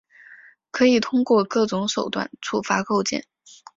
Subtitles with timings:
[0.71, 3.23] 可以通过各种手段触发构建。